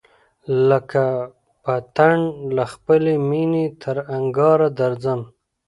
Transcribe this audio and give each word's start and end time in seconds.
لکه 0.69 1.05
پتڼ 1.63 2.15
له 2.55 2.63
خپلی 2.73 3.13
مېني 3.29 3.65
تر 3.81 3.97
انگاره 4.15 4.69
درځم 4.79 5.21